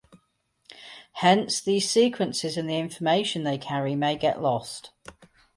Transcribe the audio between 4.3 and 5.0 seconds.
lost.